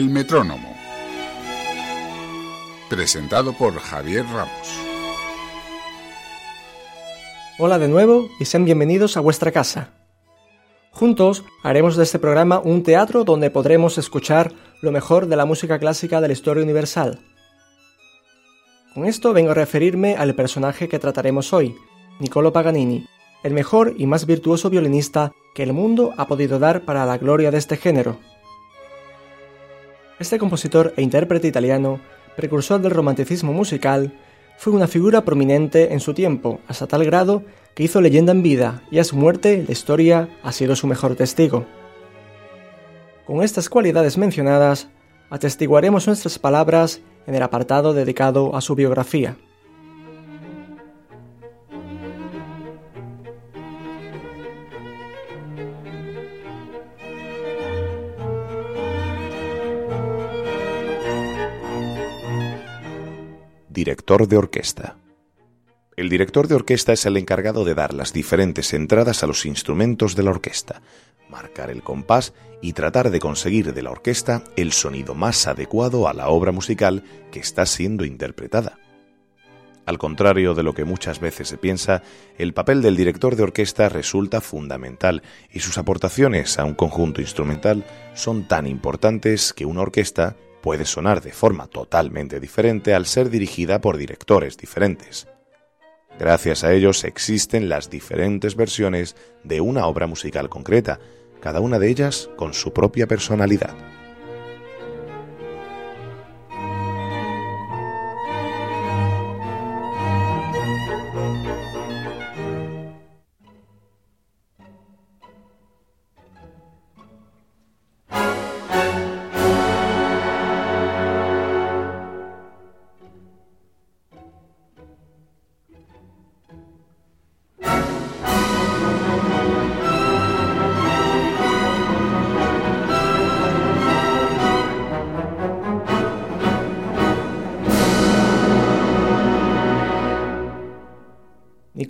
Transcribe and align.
El 0.00 0.08
Metrónomo. 0.08 0.74
Presentado 2.88 3.52
por 3.52 3.78
Javier 3.78 4.24
Ramos. 4.24 4.80
Hola 7.58 7.78
de 7.78 7.86
nuevo 7.86 8.30
y 8.40 8.46
sean 8.46 8.64
bienvenidos 8.64 9.18
a 9.18 9.20
vuestra 9.20 9.52
casa. 9.52 9.90
Juntos 10.90 11.44
haremos 11.62 11.96
de 11.96 12.04
este 12.04 12.18
programa 12.18 12.60
un 12.60 12.82
teatro 12.82 13.24
donde 13.24 13.50
podremos 13.50 13.98
escuchar 13.98 14.54
lo 14.80 14.90
mejor 14.90 15.26
de 15.26 15.36
la 15.36 15.44
música 15.44 15.78
clásica 15.78 16.22
de 16.22 16.28
la 16.28 16.32
historia 16.32 16.64
universal. 16.64 17.20
Con 18.94 19.04
esto 19.04 19.34
vengo 19.34 19.50
a 19.50 19.54
referirme 19.54 20.16
al 20.16 20.34
personaje 20.34 20.88
que 20.88 20.98
trataremos 20.98 21.52
hoy, 21.52 21.76
Niccolo 22.20 22.54
Paganini, 22.54 23.06
el 23.42 23.52
mejor 23.52 23.92
y 23.98 24.06
más 24.06 24.24
virtuoso 24.24 24.70
violinista 24.70 25.32
que 25.54 25.62
el 25.62 25.74
mundo 25.74 26.14
ha 26.16 26.26
podido 26.26 26.58
dar 26.58 26.86
para 26.86 27.04
la 27.04 27.18
gloria 27.18 27.50
de 27.50 27.58
este 27.58 27.76
género. 27.76 28.18
Este 30.20 30.38
compositor 30.38 30.92
e 30.98 31.02
intérprete 31.02 31.48
italiano, 31.48 31.98
precursor 32.36 32.82
del 32.82 32.90
romanticismo 32.90 33.54
musical, 33.54 34.12
fue 34.58 34.74
una 34.74 34.86
figura 34.86 35.24
prominente 35.24 35.94
en 35.94 36.00
su 36.00 36.12
tiempo, 36.12 36.60
hasta 36.68 36.86
tal 36.86 37.06
grado 37.06 37.42
que 37.74 37.84
hizo 37.84 38.02
leyenda 38.02 38.32
en 38.32 38.42
vida 38.42 38.82
y 38.90 38.98
a 38.98 39.04
su 39.04 39.16
muerte 39.16 39.64
la 39.66 39.72
historia 39.72 40.28
ha 40.42 40.52
sido 40.52 40.76
su 40.76 40.86
mejor 40.86 41.16
testigo. 41.16 41.64
Con 43.24 43.42
estas 43.42 43.70
cualidades 43.70 44.18
mencionadas, 44.18 44.90
atestiguaremos 45.30 46.06
nuestras 46.06 46.38
palabras 46.38 47.00
en 47.26 47.34
el 47.34 47.42
apartado 47.42 47.94
dedicado 47.94 48.54
a 48.54 48.60
su 48.60 48.74
biografía. 48.74 49.38
Director 63.72 64.26
de 64.26 64.36
orquesta. 64.36 64.96
El 65.96 66.08
director 66.08 66.48
de 66.48 66.56
orquesta 66.56 66.92
es 66.92 67.06
el 67.06 67.16
encargado 67.16 67.64
de 67.64 67.76
dar 67.76 67.94
las 67.94 68.12
diferentes 68.12 68.74
entradas 68.74 69.22
a 69.22 69.28
los 69.28 69.46
instrumentos 69.46 70.16
de 70.16 70.24
la 70.24 70.30
orquesta, 70.30 70.82
marcar 71.28 71.70
el 71.70 71.84
compás 71.84 72.34
y 72.60 72.72
tratar 72.72 73.12
de 73.12 73.20
conseguir 73.20 73.72
de 73.72 73.82
la 73.82 73.92
orquesta 73.92 74.42
el 74.56 74.72
sonido 74.72 75.14
más 75.14 75.46
adecuado 75.46 76.08
a 76.08 76.14
la 76.14 76.30
obra 76.30 76.50
musical 76.50 77.04
que 77.30 77.38
está 77.38 77.64
siendo 77.64 78.04
interpretada. 78.04 78.76
Al 79.86 79.98
contrario 79.98 80.54
de 80.54 80.64
lo 80.64 80.74
que 80.74 80.84
muchas 80.84 81.20
veces 81.20 81.46
se 81.46 81.56
piensa, 81.56 82.02
el 82.38 82.52
papel 82.52 82.82
del 82.82 82.96
director 82.96 83.36
de 83.36 83.44
orquesta 83.44 83.88
resulta 83.88 84.40
fundamental 84.40 85.22
y 85.52 85.60
sus 85.60 85.78
aportaciones 85.78 86.58
a 86.58 86.64
un 86.64 86.74
conjunto 86.74 87.20
instrumental 87.20 87.84
son 88.14 88.48
tan 88.48 88.66
importantes 88.66 89.52
que 89.52 89.64
una 89.64 89.82
orquesta 89.82 90.34
puede 90.60 90.84
sonar 90.84 91.22
de 91.22 91.32
forma 91.32 91.66
totalmente 91.66 92.40
diferente 92.40 92.94
al 92.94 93.06
ser 93.06 93.30
dirigida 93.30 93.80
por 93.80 93.96
directores 93.96 94.56
diferentes. 94.56 95.26
Gracias 96.18 96.64
a 96.64 96.72
ellos 96.72 97.04
existen 97.04 97.68
las 97.68 97.88
diferentes 97.88 98.54
versiones 98.54 99.16
de 99.42 99.60
una 99.60 99.86
obra 99.86 100.06
musical 100.06 100.48
concreta, 100.48 101.00
cada 101.40 101.60
una 101.60 101.78
de 101.78 101.88
ellas 101.88 102.28
con 102.36 102.52
su 102.52 102.72
propia 102.72 103.06
personalidad. 103.06 103.74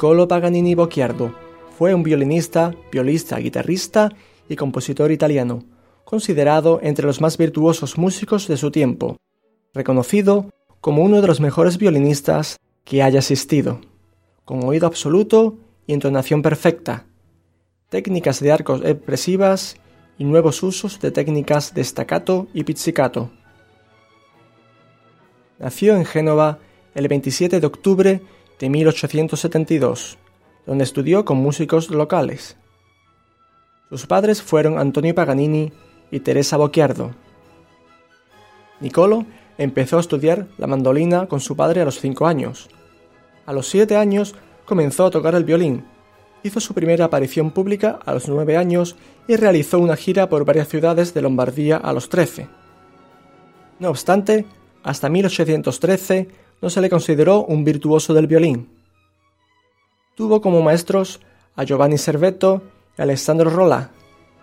Paganini 0.01 0.75
Bocchiardo 0.75 1.35
fue 1.77 1.95
un 1.95 2.03
violinista, 2.03 2.75
violista, 2.91 3.37
guitarrista 3.37 4.09
y 4.49 4.57
compositor 4.57 5.13
italiano, 5.13 5.63
considerado 6.07 6.81
entre 6.83 7.05
los 7.05 7.21
más 7.21 7.37
virtuosos 7.37 7.99
músicos 7.99 8.49
de 8.49 8.57
su 8.57 8.71
tiempo, 8.71 9.19
reconocido 9.75 10.49
como 10.81 11.03
uno 11.03 11.21
de 11.21 11.27
los 11.27 11.41
mejores 11.41 11.77
violinistas 11.77 12.57
que 12.85 13.03
haya 13.03 13.19
existido, 13.19 13.83
con 14.47 14.65
oído 14.65 14.87
absoluto 14.87 15.59
y 15.87 15.93
entonación 15.93 16.41
perfecta, 16.41 17.05
técnicas 17.91 18.41
de 18.41 18.53
arcos 18.53 18.81
expresivas 18.83 19.77
y 20.17 20.25
nuevos 20.25 20.63
usos 20.63 20.99
de 21.01 21.11
técnicas 21.11 21.75
de 21.75 21.85
staccato 21.85 22.49
y 22.55 22.65
pizzicato. 22.65 23.31
Nació 25.59 25.95
en 25.95 26.07
Génova 26.07 26.59
el 26.95 27.07
27 27.07 27.61
de 27.61 27.67
octubre 27.67 28.23
de 28.61 28.69
1872, 28.69 30.19
donde 30.67 30.85
estudió 30.85 31.25
con 31.25 31.39
músicos 31.39 31.91
locales. 31.91 32.57
Sus 33.89 34.07
padres 34.07 34.43
fueron 34.43 34.79
Antonio 34.79 35.15
Paganini 35.15 35.73
y 36.11 36.21
Teresa 36.21 36.59
Bocchiardo. 36.59 37.13
Niccolo 38.81 39.25
empezó 39.59 39.97
a 39.97 40.01
estudiar 40.01 40.47
la 40.59 40.67
mandolina 40.67 41.27
con 41.27 41.41
su 41.41 41.57
padre 41.57 41.81
a 41.81 41.85
los 41.85 42.01
5 42.01 42.27
años. 42.27 42.69
A 43.47 43.53
los 43.53 43.69
7 43.69 43.97
años 43.97 44.35
comenzó 44.67 45.07
a 45.07 45.11
tocar 45.11 45.35
el 45.35 45.45
violín. 45.45 45.85
Hizo 46.43 46.61
su 46.61 46.73
primera 46.75 47.07
aparición 47.07 47.51
pública 47.51 47.99
a 48.05 48.13
los 48.13 48.29
9 48.29 48.57
años 48.57 48.95
y 49.27 49.37
realizó 49.37 49.79
una 49.79 49.97
gira 49.97 50.29
por 50.29 50.45
varias 50.45 50.69
ciudades 50.69 51.13
de 51.15 51.23
Lombardía 51.23 51.79
a 51.79 51.93
los 51.93 52.09
13. 52.11 52.49
No 53.79 53.89
obstante, 53.89 54.47
hasta 54.83 55.09
1813 55.09 56.29
no 56.61 56.71
se 56.71 56.81
le 56.81 56.91
consideró 56.91 57.45
un 57.45 57.65
virtuoso 57.65 58.15
del 58.15 58.27
violín. 58.27 58.69
Tuvo 60.15 60.41
como 60.41 60.63
maestros 60.63 61.21
a 61.57 61.65
Giovanni 61.65 61.99
Servetto 61.99 62.63
y 62.99 63.03
Alessandro 63.03 63.51
Rolla, 63.51 63.91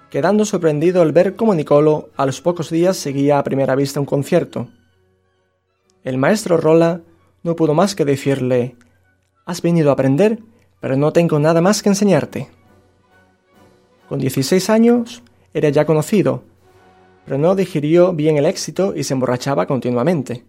quedando 0.09 0.45
sorprendido 0.45 1.01
al 1.01 1.11
ver 1.11 1.35
cómo 1.35 1.53
Niccolo 1.53 2.09
a 2.16 2.25
los 2.25 2.41
pocos 2.41 2.69
días 2.69 2.97
seguía 2.97 3.38
a 3.38 3.44
primera 3.44 3.75
vista 3.75 4.00
un 4.00 4.05
concierto. 4.05 4.67
El 6.03 6.17
maestro 6.17 6.57
Rolla 6.57 7.01
no 7.44 7.55
pudo 7.55 7.73
más 7.73 7.95
que 7.95 8.05
decirle 8.05 8.75
Has 9.45 9.61
venido 9.61 9.89
a 9.89 9.94
aprender, 9.94 10.39
pero 10.79 10.97
no 10.97 11.13
tengo 11.13 11.39
nada 11.39 11.61
más 11.61 11.81
que 11.81 11.89
enseñarte. 11.89 12.49
Con 14.09 14.19
16 14.19 14.69
años 14.69 15.23
era 15.53 15.69
ya 15.69 15.85
conocido, 15.85 16.44
pero 17.25 17.38
no 17.38 17.55
digirió 17.55 18.13
bien 18.13 18.37
el 18.37 18.46
éxito 18.46 18.93
y 18.96 19.03
se 19.03 19.14
emborrachaba 19.14 19.66
continuamente. 19.67 20.46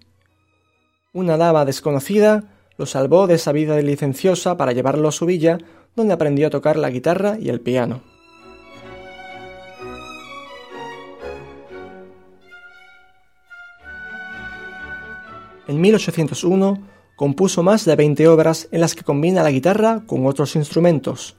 Una 1.18 1.36
dama 1.36 1.64
desconocida 1.64 2.44
lo 2.76 2.86
salvó 2.86 3.26
de 3.26 3.34
esa 3.34 3.50
vida 3.50 3.76
licenciosa 3.80 4.56
para 4.56 4.70
llevarlo 4.70 5.08
a 5.08 5.10
su 5.10 5.26
villa, 5.26 5.58
donde 5.96 6.14
aprendió 6.14 6.46
a 6.46 6.50
tocar 6.50 6.76
la 6.76 6.90
guitarra 6.90 7.36
y 7.40 7.48
el 7.48 7.60
piano. 7.60 8.02
En 15.66 15.80
1801 15.80 16.78
compuso 17.16 17.64
más 17.64 17.84
de 17.84 17.96
20 17.96 18.28
obras 18.28 18.68
en 18.70 18.80
las 18.80 18.94
que 18.94 19.02
combina 19.02 19.42
la 19.42 19.50
guitarra 19.50 20.04
con 20.06 20.24
otros 20.24 20.54
instrumentos. 20.54 21.34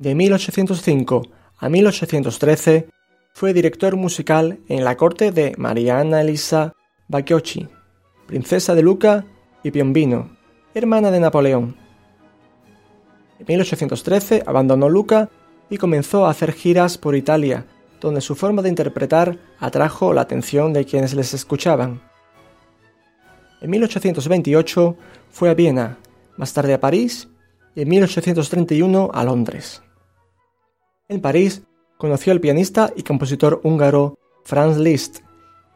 De 0.00 0.16
1805 0.16 1.22
a 1.56 1.68
1813 1.68 2.88
fue 3.32 3.52
director 3.52 3.94
musical 3.94 4.58
en 4.68 4.82
la 4.82 4.96
corte 4.96 5.30
de 5.30 5.54
Mariana 5.56 6.20
Elisa 6.20 6.72
Bacciocchi, 7.06 7.68
princesa 8.26 8.74
de 8.74 8.82
Luca 8.82 9.24
y 9.62 9.70
Piombino, 9.70 10.36
hermana 10.74 11.10
de 11.10 11.20
Napoleón. 11.20 11.76
En 13.38 13.46
1813 13.48 14.42
abandonó 14.46 14.88
Luca 14.88 15.30
y 15.70 15.78
comenzó 15.78 16.26
a 16.26 16.30
hacer 16.30 16.52
giras 16.52 16.98
por 16.98 17.16
Italia, 17.16 17.66
donde 18.00 18.20
su 18.20 18.34
forma 18.34 18.62
de 18.62 18.68
interpretar 18.68 19.38
atrajo 19.58 20.12
la 20.12 20.22
atención 20.22 20.72
de 20.72 20.84
quienes 20.84 21.14
les 21.14 21.34
escuchaban. 21.34 22.00
En 23.60 23.70
1828 23.70 24.96
fue 25.30 25.50
a 25.50 25.54
Viena, 25.54 25.98
más 26.36 26.52
tarde 26.52 26.74
a 26.74 26.80
París 26.80 27.28
y 27.74 27.82
en 27.82 27.88
1831 27.88 29.10
a 29.12 29.24
Londres. 29.24 29.82
En 31.08 31.20
París 31.20 31.62
conoció 31.98 32.32
al 32.32 32.40
pianista 32.40 32.92
y 32.96 33.02
compositor 33.02 33.60
húngaro 33.64 34.18
Franz 34.44 34.76
Liszt, 34.76 35.20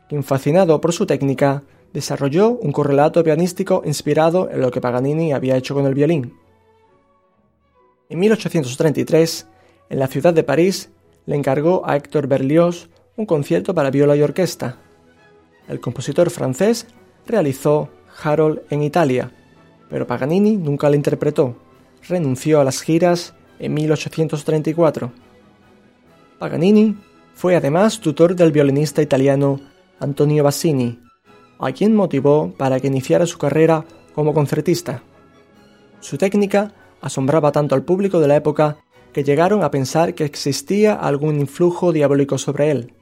quien 0.08 0.24
fascinado 0.24 0.80
por 0.80 0.92
su 0.92 1.06
técnica 1.06 1.62
desarrolló 1.92 2.50
un 2.50 2.72
correlato 2.72 3.22
pianístico 3.24 3.82
inspirado 3.84 4.50
en 4.50 4.60
lo 4.60 4.70
que 4.70 4.80
Paganini 4.80 5.32
había 5.32 5.56
hecho 5.56 5.74
con 5.74 5.86
el 5.86 5.94
violín. 5.94 6.34
En 8.08 8.18
1833, 8.18 9.46
en 9.90 9.98
la 9.98 10.06
ciudad 10.06 10.34
de 10.34 10.44
París, 10.44 10.90
le 11.26 11.36
encargó 11.36 11.82
a 11.88 11.96
Héctor 11.96 12.26
Berlioz 12.26 12.88
un 13.16 13.26
concierto 13.26 13.74
para 13.74 13.90
viola 13.90 14.16
y 14.16 14.22
orquesta. 14.22 14.78
El 15.68 15.80
compositor 15.80 16.30
francés 16.30 16.86
realizó 17.26 17.88
Harold 18.22 18.62
en 18.70 18.82
Italia, 18.82 19.32
pero 19.88 20.06
Paganini 20.06 20.56
nunca 20.56 20.88
la 20.90 20.96
interpretó. 20.96 21.56
Renunció 22.08 22.60
a 22.60 22.64
las 22.64 22.80
giras 22.82 23.34
en 23.58 23.74
1834. 23.74 25.12
Paganini 26.38 26.96
fue 27.34 27.56
además 27.56 28.00
tutor 28.00 28.34
del 28.34 28.52
violinista 28.52 29.02
italiano 29.02 29.60
Antonio 29.98 30.42
Bassini, 30.42 30.98
a 31.60 31.72
quien 31.72 31.94
motivó 31.94 32.52
para 32.56 32.80
que 32.80 32.88
iniciara 32.88 33.26
su 33.26 33.38
carrera 33.38 33.84
como 34.14 34.34
concertista. 34.34 35.02
Su 36.00 36.16
técnica 36.16 36.72
asombraba 37.00 37.52
tanto 37.52 37.74
al 37.74 37.84
público 37.84 38.20
de 38.20 38.28
la 38.28 38.36
época 38.36 38.78
que 39.12 39.24
llegaron 39.24 39.62
a 39.62 39.70
pensar 39.70 40.14
que 40.14 40.24
existía 40.24 40.94
algún 40.94 41.40
influjo 41.40 41.92
diabólico 41.92 42.38
sobre 42.38 42.70
él, 42.70 42.94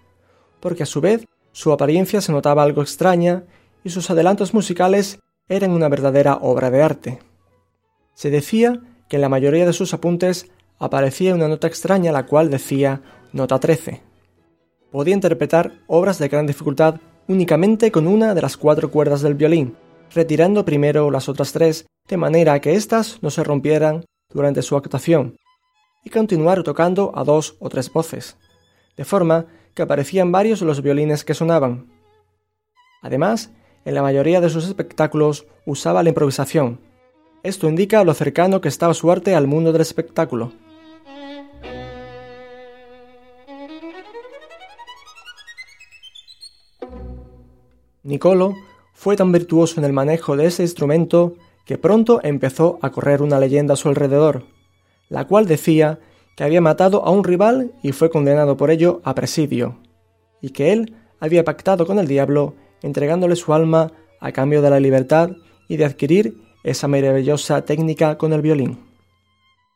porque 0.60 0.82
a 0.82 0.87
su 0.87 1.00
vez 1.00 1.26
su 1.52 1.72
apariencia 1.72 2.20
se 2.20 2.32
notaba 2.32 2.62
algo 2.62 2.82
extraña 2.82 3.44
y 3.84 3.90
sus 3.90 4.10
adelantos 4.10 4.55
musicales 4.55 5.20
eran 5.49 5.70
una 5.70 5.88
verdadera 5.88 6.38
obra 6.40 6.70
de 6.70 6.82
arte. 6.82 7.19
Se 8.14 8.31
decía 8.31 8.81
que 9.08 9.16
en 9.16 9.22
la 9.22 9.28
mayoría 9.28 9.66
de 9.66 9.72
sus 9.72 9.94
apuntes 9.94 10.50
aparecía 10.78 11.34
una 11.34 11.49
nota 11.49 11.66
extraña 11.66 12.12
la 12.12 12.26
cual 12.26 12.50
decía 12.50 13.02
nota 13.32 13.58
13. 13.58 14.02
Podía 14.90 15.14
interpretar 15.14 15.75
obras 15.87 16.19
de 16.19 16.28
gran 16.28 16.46
dificultad 16.46 17.00
únicamente 17.28 17.92
con 17.92 18.06
una 18.06 18.34
de 18.34 18.42
las 18.42 18.56
cuatro 18.56 18.90
cuerdas 18.90 19.20
del 19.20 19.34
violín, 19.34 19.76
retirando 20.14 20.64
primero 20.64 21.10
las 21.10 21.28
otras 21.28 21.52
tres 21.52 21.86
de 22.08 22.16
manera 22.16 22.60
que 22.60 22.75
éstas 22.75 23.19
no 23.20 23.30
se 23.30 23.44
rompieran 23.44 24.04
durante 24.32 24.62
su 24.62 24.76
actuación, 24.76 25.36
y 26.04 26.10
continuar 26.10 26.62
tocando 26.62 27.12
a 27.14 27.25
dos 27.25 27.56
o 27.60 27.69
tres 27.69 27.92
voces, 27.92 28.36
de 28.96 29.04
forma 29.04 29.46
que 29.75 29.82
aparecían 29.82 30.32
varios 30.32 30.60
de 30.60 30.66
los 30.66 30.82
violines 30.82 31.25
que 31.25 31.34
sonaban. 31.34 31.86
Además, 33.02 33.50
en 33.84 33.94
la 33.94 34.02
mayoría 34.02 34.40
de 34.40 34.50
sus 34.50 34.66
espectáculos 34.66 35.46
usaba 35.66 36.02
la 36.02 36.08
improvisación. 36.08 36.80
Esto 37.42 37.69
indica 37.69 38.02
lo 38.04 38.14
cercano 38.14 38.60
que 38.60 38.69
estaba 38.69 38.94
su 38.94 39.10
arte 39.10 39.34
al 39.34 39.46
mundo 39.46 39.72
del 39.72 39.82
espectáculo. 39.82 40.52
Nicolo 48.03 48.55
fue 48.93 49.17
tan 49.17 49.33
virtuoso 49.33 49.81
en 49.81 49.85
el 49.85 49.93
manejo 49.93 50.37
de 50.37 50.47
ese 50.47 50.62
instrumento 50.62 51.35
que 51.65 51.79
pronto 51.79 52.21
empezó 52.23 52.79
a 52.83 52.91
correr 52.91 53.23
una 53.23 53.39
leyenda 53.39 53.75
a 53.75 53.77
su 53.77 53.89
alrededor, 53.89 54.45
la 55.09 55.27
cual 55.27 55.47
decía 55.47 56.00
que 56.37 56.45
había 56.45 56.61
matado 56.61 57.05
a 57.05 57.11
un 57.11 57.25
rival 57.25 57.73
y 57.83 57.93
fue 57.93 58.11
condenado 58.11 58.56
por 58.56 58.71
ello 58.71 59.00
a 59.05 59.15
presidio, 59.15 59.77
y 60.41 60.50
que 60.50 60.73
él 60.73 60.97
había 61.21 61.45
pactado 61.45 61.87
con 61.87 61.99
el 61.99 62.06
diablo 62.06 62.55
entregándole 62.83 63.37
su 63.37 63.53
alma 63.53 63.93
a 64.21 64.33
cambio 64.33 64.62
de 64.62 64.71
la 64.71 64.81
libertad 64.81 65.31
y 65.69 65.77
de 65.77 65.85
adquirir 65.85 66.41
esa 66.65 66.89
maravillosa 66.89 67.62
técnica 67.65 68.19
con 68.19 68.33
el 68.33 68.43
violín. 68.43 68.79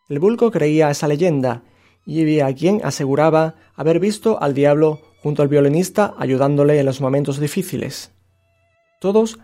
El 0.08 0.18
vulgo 0.18 0.50
creía 0.50 0.90
esa 0.90 1.08
leyenda 1.08 1.62
y 2.04 2.22
había 2.22 2.54
quien 2.54 2.80
aseguraba 2.84 3.54
haber 3.74 4.00
visto 4.00 4.40
al 4.40 4.54
diablo 4.54 5.00
junto 5.22 5.42
al 5.42 5.48
violinista 5.48 6.14
ayudándole 6.18 6.78
en 6.78 6.86
los 6.86 7.00
momentos 7.00 7.38
difíciles. 7.38 8.12
Todos 9.00 9.38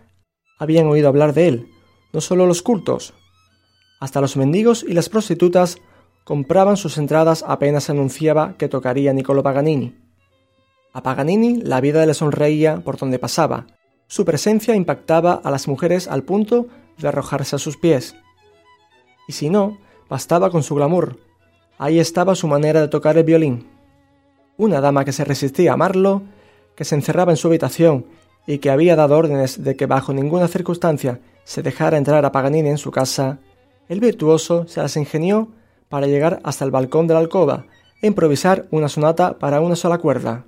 habían 0.59 0.87
oído 0.87 1.09
hablar 1.09 1.33
de 1.35 1.49
él, 1.49 1.69
no 2.13 2.21
solo 2.21 2.47
los 2.47 2.63
cultos. 2.63 3.15
Hasta 4.01 4.21
los 4.21 4.37
mendigos 4.37 4.85
y 4.87 4.93
las 4.93 5.09
prostitutas 5.09 5.79
compraban 6.25 6.77
sus 6.77 6.99
entradas 6.99 7.45
apenas 7.47 7.91
anunciaba 7.91 8.57
que 8.57 8.69
tocaría 8.69 9.13
Niccolo 9.13 9.43
Paganini. 9.43 9.97
A 10.93 11.03
Paganini 11.03 11.61
la 11.63 11.81
vida 11.81 12.05
le 12.07 12.15
sonreía 12.15 12.81
por 12.81 12.97
donde 12.97 13.19
pasaba. 13.19 13.67
Su 14.09 14.25
presencia 14.25 14.75
impactaba 14.75 15.35
a 15.35 15.51
las 15.51 15.69
mujeres 15.69 16.09
al 16.09 16.25
punto 16.25 16.67
de 16.99 17.09
arrojarse 17.09 17.57
a 17.57 17.59
sus 17.59 17.77
pies. 17.77 18.17
Y 19.29 19.33
si 19.33 19.51
no, 19.51 19.79
bastaba 20.09 20.51
con 20.51 20.63
su 20.63 20.75
glamour. 20.75 21.19
Ahí 21.79 22.01
estaba 22.01 22.35
su 22.35 22.49
manera 22.49 22.81
de 22.81 22.89
tocar 22.89 23.17
el 23.17 23.25
violín. 23.25 23.78
Una 24.59 24.81
dama 24.81 25.05
que 25.05 25.13
se 25.13 25.25
resistía 25.25 25.71
a 25.71 25.75
amarlo, 25.75 26.23
que 26.75 26.85
se 26.85 26.97
encerraba 26.97 27.31
en 27.31 27.37
su 27.37 27.47
habitación 27.47 28.07
y 28.45 28.59
que 28.59 28.71
había 28.71 28.97
dado 28.97 29.17
órdenes 29.17 29.63
de 29.63 29.77
que 29.77 29.87
bajo 29.87 30.13
ninguna 30.13 30.49
circunstancia 30.49 31.21
se 31.45 31.63
dejara 31.63 31.97
entrar 31.97 32.25
a 32.25 32.33
Paganini 32.33 32.69
en 32.69 32.77
su 32.77 32.91
casa, 32.91 33.39
el 33.89 34.01
virtuoso 34.01 34.67
se 34.67 34.81
las 34.81 34.97
ingenió 34.97 35.49
para 35.89 36.09
llegar 36.09 36.41
hasta 36.43 36.65
el 36.65 36.73
balcón 36.73 37.07
de 37.07 37.15
la 37.15 37.21
alcoba 37.21 37.67
e 38.03 38.09
improvisar 38.09 38.67
una 38.73 38.89
sonata 38.89 39.39
para 39.39 39.61
una 39.61 39.77
sola 39.77 39.99
cuerda. 39.99 40.45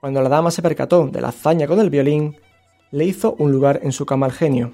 Cuando 0.00 0.22
la 0.22 0.28
dama 0.28 0.52
se 0.52 0.62
percató 0.62 1.08
de 1.08 1.20
la 1.20 1.28
hazaña 1.28 1.66
con 1.66 1.80
el 1.80 1.90
violín, 1.90 2.36
le 2.92 3.06
hizo 3.06 3.34
un 3.38 3.50
lugar 3.50 3.80
en 3.82 3.90
su 3.90 4.06
cama 4.06 4.26
al 4.26 4.32
genio. 4.32 4.70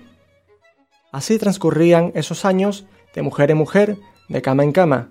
Así 1.10 1.38
transcurrían 1.38 2.12
esos 2.14 2.44
años 2.44 2.84
de 3.14 3.22
mujer 3.22 3.50
en 3.50 3.56
mujer, 3.56 3.96
de 4.28 4.42
cama 4.42 4.62
en 4.62 4.72
cama. 4.72 5.08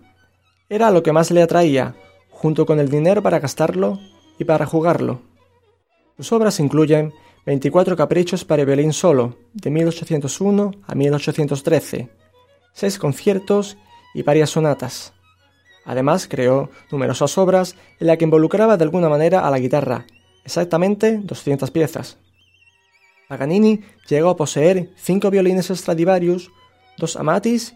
Era 0.70 0.92
lo 0.92 1.02
que 1.02 1.12
más 1.12 1.32
le 1.32 1.42
atraía, 1.42 1.96
junto 2.38 2.68
con 2.68 2.80
el 2.80 2.88
dinero 2.90 3.24
para 3.24 3.40
gastarlo 3.40 4.00
y 4.38 4.46
para 4.46 4.68
jugarlo. 4.68 5.22
Sus 6.18 6.32
obras 6.32 6.60
incluyen 6.60 7.12
24 7.48 7.96
caprichos 7.96 8.46
para 8.46 8.64
violín 8.64 8.94
solo, 8.94 9.38
de 9.54 9.72
1801 9.72 10.72
a 10.86 10.96
1813, 10.96 12.10
seis 12.74 13.00
conciertos 13.00 13.78
y 14.14 14.22
varias 14.22 14.52
sonatas. 14.52 15.14
Además, 15.84 16.28
creó 16.28 16.70
numerosas 16.92 17.38
obras 17.40 17.76
en 18.00 18.08
las 18.08 18.18
que 18.18 18.26
involucraba 18.26 18.78
de 18.78 18.84
alguna 18.84 19.10
manera 19.10 19.48
a 19.48 19.50
la 19.50 19.58
guitarra, 19.58 20.06
exactamente 20.46 21.18
200 21.18 21.72
piezas. 21.72 22.20
Paganini 23.28 23.82
llegó 24.08 24.30
a 24.30 24.38
poseer 24.38 24.92
cinco 24.96 25.32
violines 25.32 25.68
Stradivarius, 25.68 26.52
dos 27.00 27.16
Amatis 27.16 27.74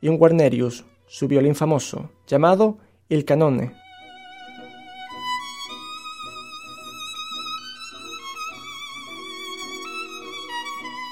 y 0.00 0.08
un 0.08 0.18
Guarnerius, 0.18 0.84
su 1.06 1.28
violín 1.28 1.54
famoso, 1.54 2.10
llamado 2.26 2.78
Il 3.08 3.24
Canone. 3.24 3.72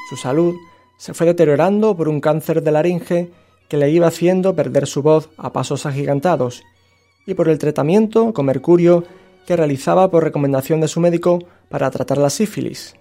Su 0.09 0.17
salud 0.17 0.57
se 0.97 1.15
fue 1.15 1.27
deteriorando 1.27 1.97
por 1.97 2.09
un 2.09 2.21
cáncer 2.21 2.63
de 2.63 2.73
laringe 2.73 3.31
que 3.69 3.77
le 3.77 3.91
iba 3.91 4.07
haciendo 4.07 4.57
perder 4.57 4.87
su 4.87 5.03
voz 5.03 5.29
a 5.37 5.53
pasos 5.53 5.85
agigantados, 5.87 6.63
y 7.27 7.35
por 7.35 7.49
el 7.49 7.59
tratamiento 7.59 8.33
con 8.33 8.47
mercurio 8.47 9.05
que 9.47 9.57
realizaba 9.57 10.11
por 10.11 10.25
recomendación 10.25 10.81
de 10.81 10.89
su 10.89 11.01
médico 11.01 11.41
para 11.69 11.91
tratar 11.91 12.19
la 12.19 12.31
sífilis. 12.31 12.95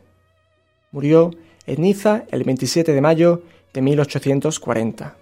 Murió 0.92 1.32
en 1.66 1.82
Niza 1.82 2.26
el 2.30 2.44
27 2.44 2.94
de 2.94 3.02
mayo 3.02 3.44
de 3.74 3.82
1840. 3.82 5.16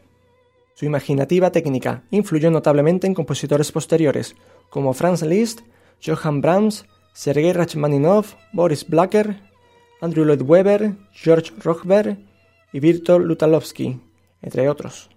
Su 0.73 0.85
imaginativa 0.85 1.51
técnica 1.51 2.03
influyó 2.09 2.49
notablemente 2.49 3.07
en 3.07 3.13
compositores 3.13 3.71
posteriores 3.71 4.35
como 4.69 4.93
Franz 4.93 5.21
Liszt, 5.21 5.61
Johann 6.03 6.41
Brahms, 6.41 6.85
Sergei 7.13 7.53
Rachmaninov, 7.53 8.25
Boris 8.51 8.87
Blacker, 8.87 9.39
Andrew 10.01 10.25
Lloyd 10.25 10.41
Webber, 10.41 10.95
George 11.13 11.51
Rochberg 11.63 12.17
y 12.71 12.79
Virtol 12.79 13.25
Lutalovsky, 13.25 13.99
entre 14.41 14.69
otros. 14.69 15.09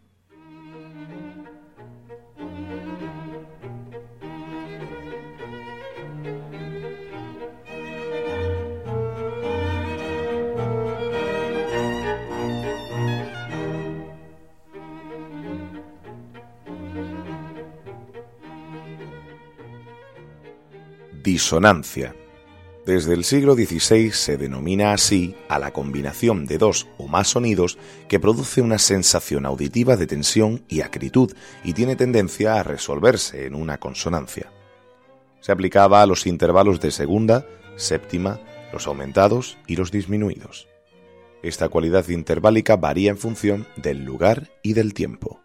Disonancia. 21.23 22.15
Desde 22.89 23.13
el 23.13 23.25
siglo 23.25 23.55
XVI 23.55 24.13
se 24.13 24.39
denomina 24.39 24.95
así 24.95 25.35
a 25.51 25.59
la 25.59 25.75
combinación 25.75 26.47
de 26.47 26.57
dos 26.57 26.89
o 26.97 27.07
más 27.07 27.29
sonidos 27.29 27.77
que 28.09 28.19
produce 28.19 28.63
una 28.63 28.79
sensación 28.79 29.45
auditiva 29.45 29.99
de 29.99 30.07
tensión 30.07 30.65
y 30.69 30.81
acritud 30.81 31.35
y 31.63 31.75
tiene 31.75 31.97
tendencia 31.97 32.55
a 32.55 32.63
resolverse 32.63 33.45
en 33.45 33.55
una 33.55 33.77
consonancia. 33.77 34.51
Se 35.41 35.53
aplicaba 35.53 36.01
a 36.01 36.07
los 36.07 36.27
intervalos 36.27 36.81
de 36.81 36.91
segunda, 36.91 37.45
séptima, 37.77 38.41
los 38.73 38.87
aumentados 38.87 39.59
y 39.67 39.77
los 39.77 39.91
disminuidos. 39.91 40.67
Esta 41.43 41.69
cualidad 41.69 42.09
interválica 42.09 42.77
varía 42.77 43.11
en 43.11 43.19
función 43.19 43.67
del 43.77 44.03
lugar 44.03 44.49
y 44.63 44.73
del 44.73 44.95
tiempo. 44.95 45.43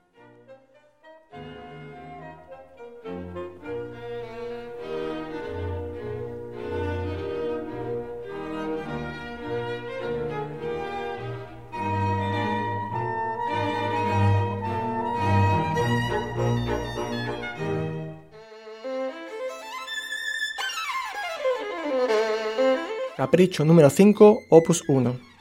Capricho 23.33 23.65
número 23.65 23.89
5, 23.89 24.45
opus 24.47 24.83
1. 24.87 25.32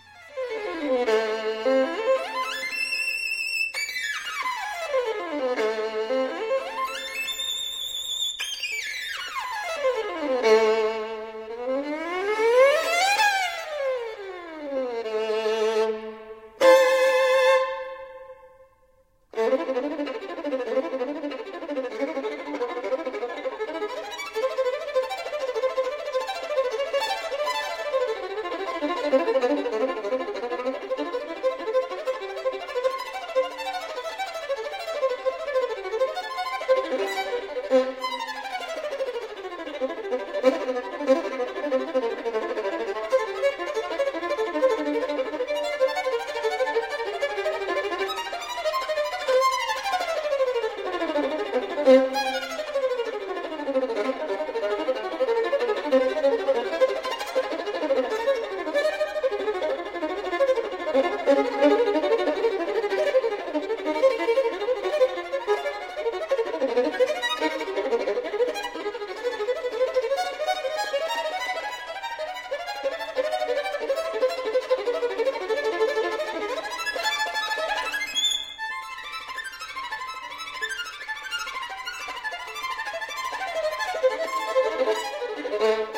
Mm-hmm. 85.62 85.91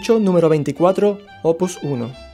Capricho 0.00 0.18
número 0.18 0.48
24, 0.48 1.18
opus 1.42 1.76
1. 1.82 2.29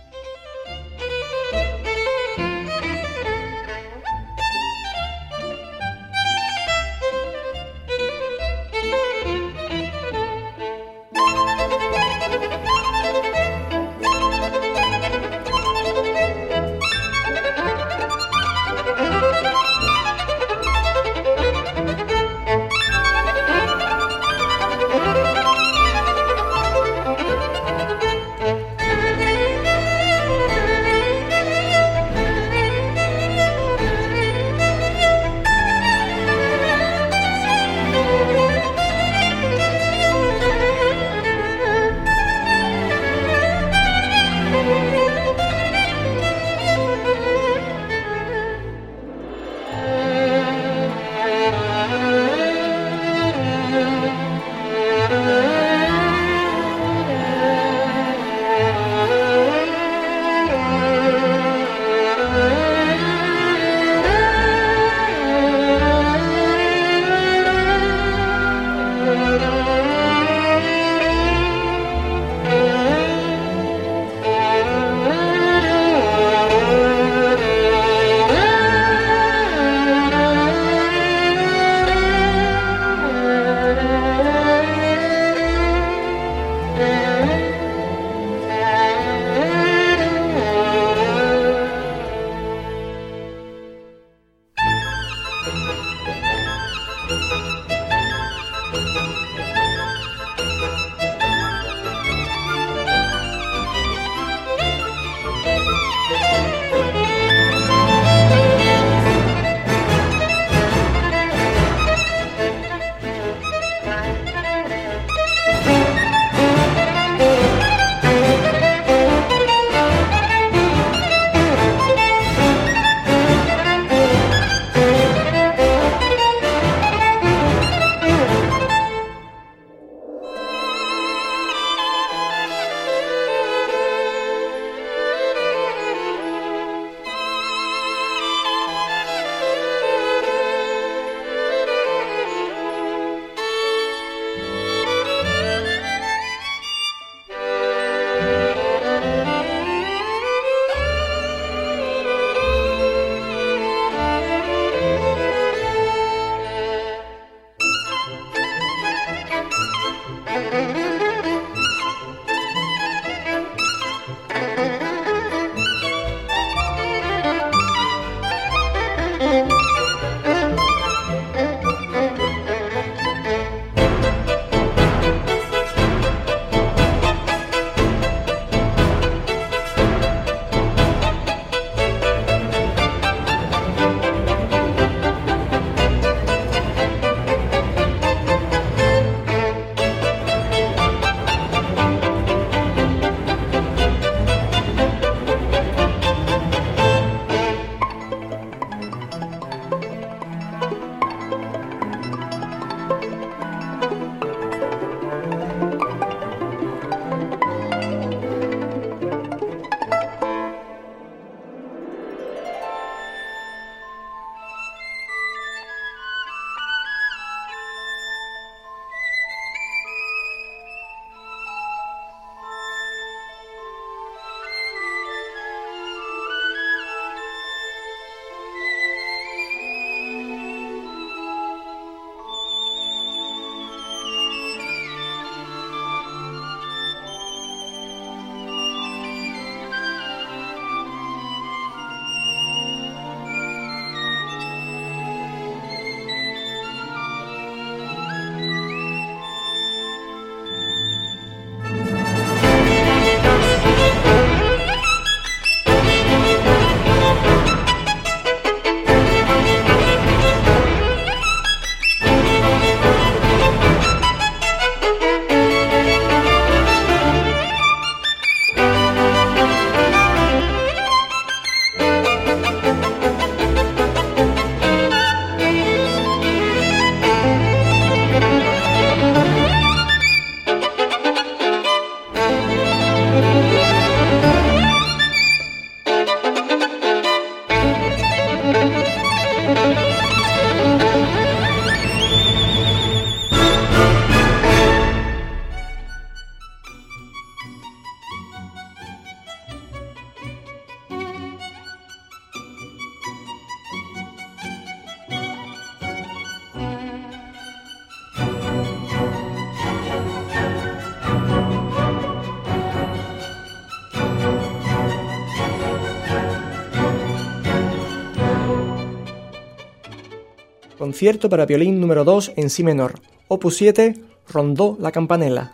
Concierto 320.96 321.28
para 321.28 321.44
violín 321.44 321.78
número 321.78 322.04
2 322.04 322.32
en 322.37 322.48
si 322.48 322.64
menor, 322.64 322.94
opus 323.28 323.59
7, 323.59 323.96
Rondó 324.32 324.78
la 324.80 324.92
campanela. 324.92 325.52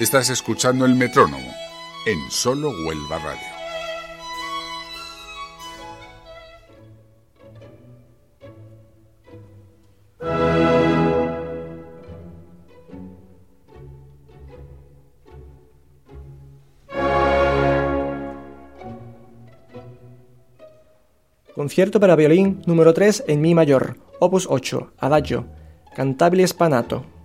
Estás 0.00 0.30
escuchando 0.30 0.86
el 0.86 0.94
metrónomo 0.94 1.52
en 2.06 2.30
Solo 2.30 2.70
Huelva 2.70 3.18
Radio. 3.18 3.38
Concierto 21.54 22.00
para 22.00 22.16
violín 22.16 22.62
número 22.64 22.94
3 22.94 23.24
en 23.28 23.42
Mi 23.42 23.54
mayor, 23.54 23.98
opus 24.18 24.46
8, 24.48 24.94
Adagio, 24.96 25.44
Cantabile 25.94 26.46
Spanato. 26.46 27.19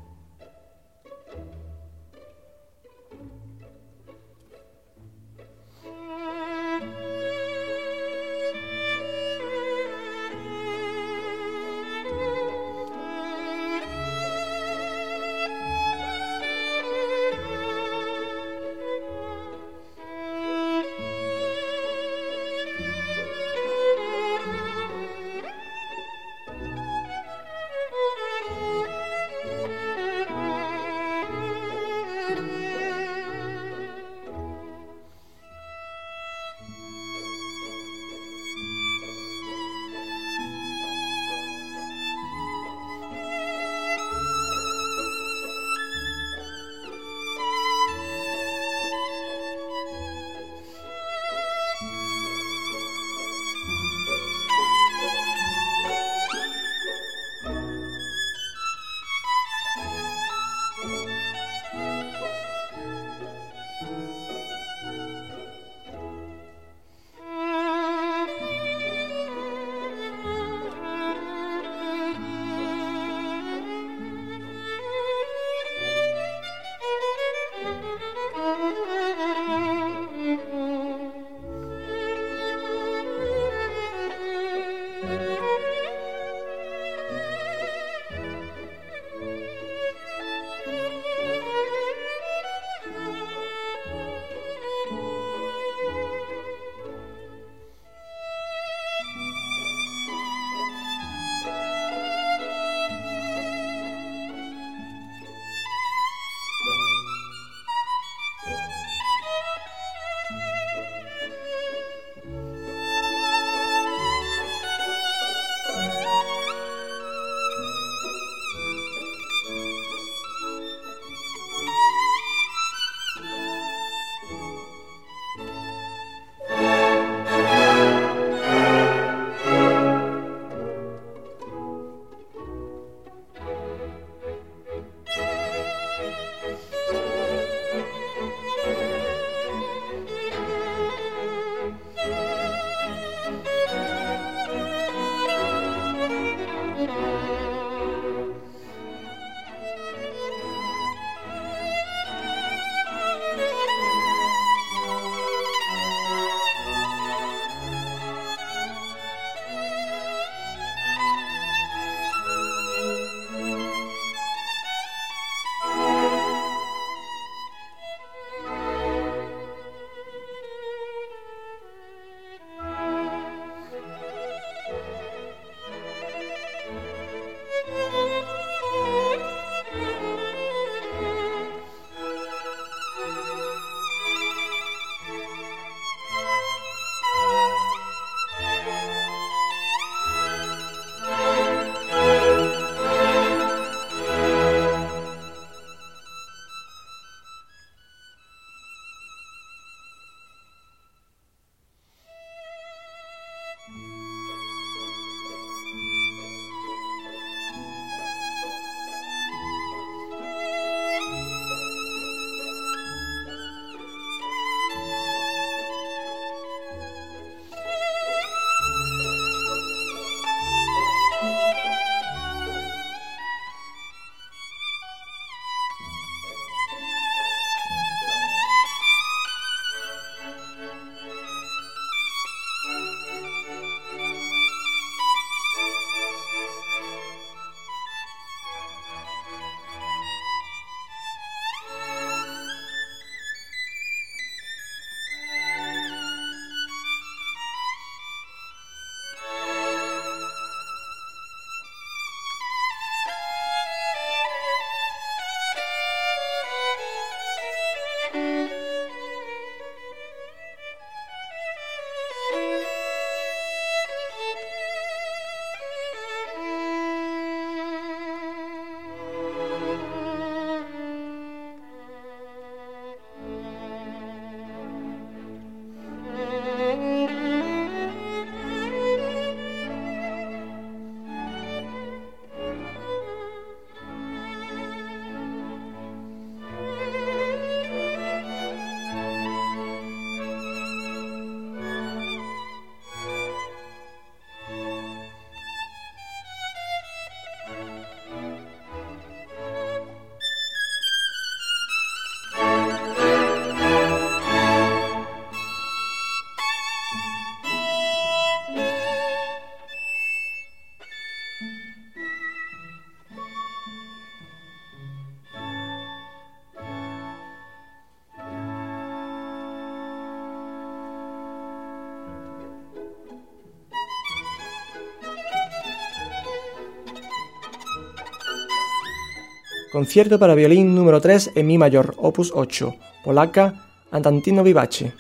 Concierto 329.76 330.18
para 330.18 330.36
violín 330.36 330.74
número 330.74 331.02
3 331.02 331.32
en 331.36 331.48
mi 331.48 331.58
mayor, 331.58 331.96
opus 331.98 332.32
8, 332.34 332.76
polaca, 333.04 333.56
Andantino 333.92 334.42
Vivace. 334.42 334.94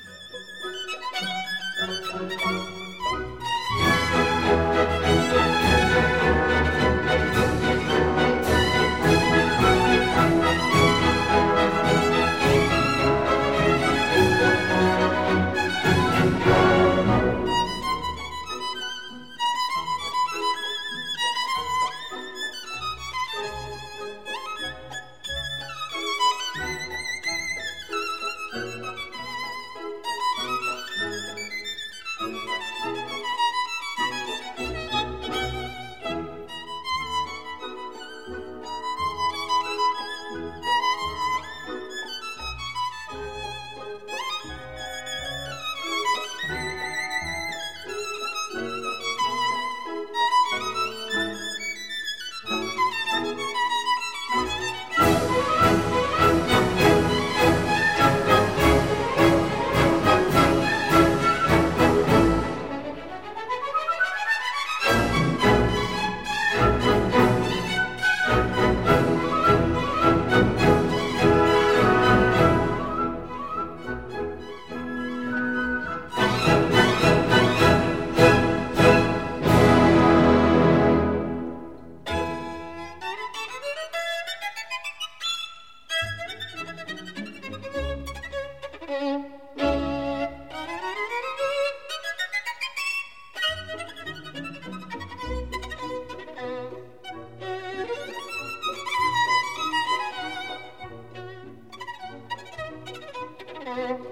Oh. 103.77 104.04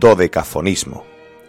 Dodecafonismo. 0.00 1.04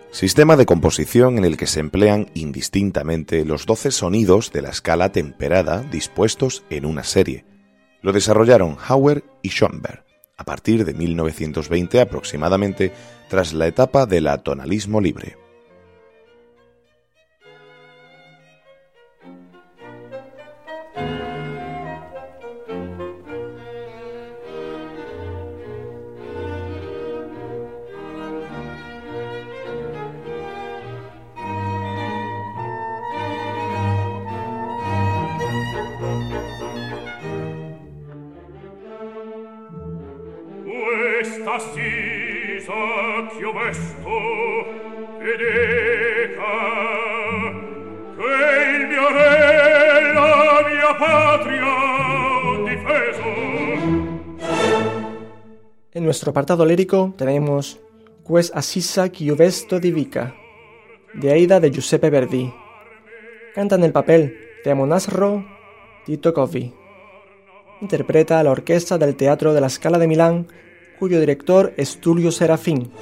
Sistema 0.10 0.58
de 0.58 0.66
composición 0.66 1.38
en 1.38 1.45
el 1.45 1.56
que 1.56 1.68
se 1.68 1.80
emplean 1.80 2.32
indistintamente 2.34 3.45
los 3.45 3.68
doce 3.68 3.91
sonidos 3.91 4.52
de 4.52 4.64
la 4.64 4.70
escala 4.70 5.12
temperada 5.12 5.84
dispuestos 5.84 6.64
en 6.72 6.86
una 6.86 7.04
serie. 7.04 7.45
Lo 8.02 8.12
desarrollaron 8.12 8.78
Hauer 8.88 9.24
y 9.43 9.50
Schoenberg 9.50 10.04
a 10.36 10.45
partir 10.45 10.84
de 10.84 10.95
1920 10.95 12.02
aproximadamente 12.02 12.91
tras 13.30 13.54
la 13.54 13.68
etapa 13.68 14.08
del 14.08 14.28
atonalismo 14.28 15.00
libre. 15.00 15.38
En 56.00 56.06
nuestro 56.06 56.32
apartado 56.32 56.66
lírico 56.66 57.14
tenemos 57.18 57.82
Ques 58.26 58.54
Assisa 58.56 59.12
Chiovesto 59.12 59.82
di 59.82 59.91
Vica, 59.91 60.34
de 61.14 61.30
Aida 61.30 61.60
de 61.60 61.72
Giuseppe 61.72 62.10
Verdi. 62.10 62.54
Canta 63.54 63.76
en 63.76 63.84
el 63.84 63.91
papel 63.91 64.34
de 64.64 64.72
Amonasro 64.72 65.45
Tito 66.06 66.34
Covi. 66.34 66.74
Interpreta 67.82 68.39
a 68.39 68.43
la 68.43 68.52
orquesta 68.52 68.97
del 68.97 69.18
Teatro 69.18 69.54
de 69.54 69.60
la 69.60 69.68
Scala 69.68 70.00
de 70.00 70.08
Milán, 70.08 70.47
cuyo 70.97 71.20
director 71.20 71.74
es 71.76 72.00
Tulio 72.00 72.32
Serafín. 72.32 72.93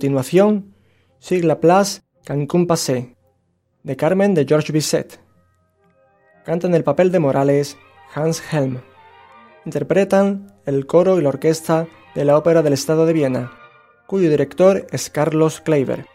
Continuación, 0.00 0.74
sigue 1.18 1.46
la 1.46 1.60
Place 1.60 2.00
Cancún 2.24 2.66
Passé, 2.66 3.16
de 3.82 3.96
Carmen 3.96 4.32
de 4.32 4.46
George 4.46 4.72
Bizet. 4.72 5.20
Cantan 6.42 6.74
el 6.74 6.84
papel 6.84 7.12
de 7.12 7.18
Morales 7.18 7.76
Hans 8.14 8.42
Helm. 8.50 8.80
Interpretan 9.66 10.54
el 10.64 10.86
coro 10.86 11.18
y 11.18 11.22
la 11.22 11.28
orquesta 11.28 11.86
de 12.14 12.24
la 12.24 12.38
Ópera 12.38 12.62
del 12.62 12.72
Estado 12.72 13.04
de 13.04 13.12
Viena, 13.12 13.52
cuyo 14.06 14.30
director 14.30 14.86
es 14.90 15.10
Carlos 15.10 15.60
Kleiber. 15.60 16.06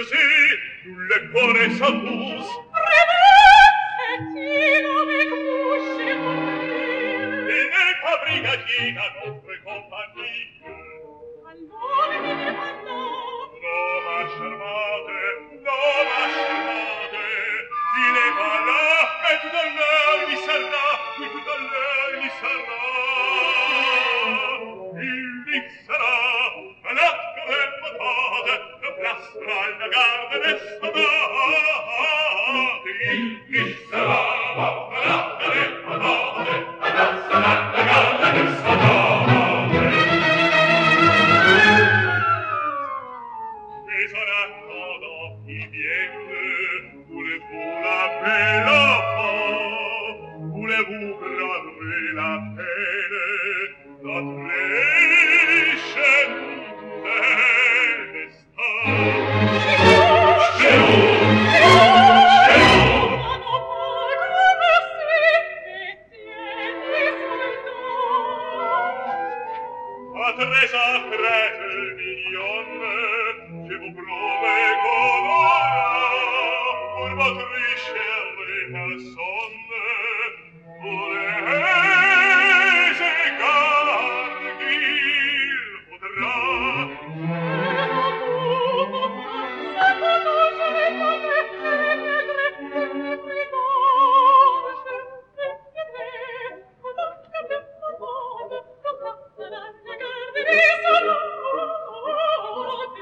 così, 0.00 0.16
le 1.08 1.28
cuore 1.30 1.70
s'abbus, 1.76 2.69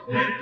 Yeah. 0.09 0.25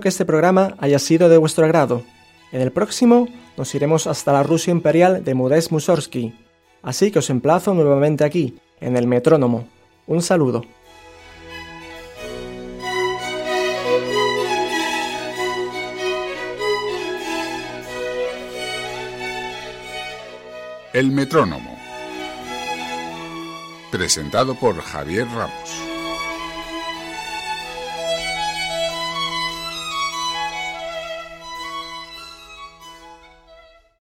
Que 0.00 0.08
este 0.08 0.24
programa 0.24 0.76
haya 0.78 0.98
sido 0.98 1.28
de 1.28 1.36
vuestro 1.36 1.66
agrado. 1.66 2.02
En 2.52 2.62
el 2.62 2.72
próximo 2.72 3.28
nos 3.58 3.74
iremos 3.74 4.06
hasta 4.06 4.32
la 4.32 4.42
Rusia 4.42 4.70
imperial 4.70 5.22
de 5.24 5.34
Modest 5.34 5.70
Mussorgsky. 5.72 6.34
Así 6.82 7.10
que 7.10 7.18
os 7.18 7.28
emplazo 7.28 7.74
nuevamente 7.74 8.24
aquí, 8.24 8.58
en 8.80 8.96
el 8.96 9.06
metrónomo. 9.06 9.68
Un 10.06 10.22
saludo. 10.22 10.64
El 20.94 21.10
metrónomo. 21.10 21.78
Presentado 23.92 24.54
por 24.54 24.80
Javier 24.80 25.26
Ramos. 25.26 25.89